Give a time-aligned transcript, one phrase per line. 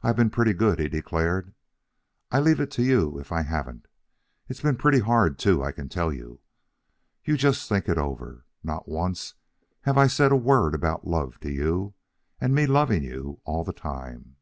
[0.00, 1.52] "I've been pretty good," he declared.
[2.30, 3.84] "I leave it to you if I haven't.
[4.48, 6.40] It's been pretty hard, too, I can tell you.
[7.24, 8.46] You just think it over.
[8.64, 9.34] Not once
[9.82, 11.92] have I said a word about love to you,
[12.40, 14.36] and me loving you all the time.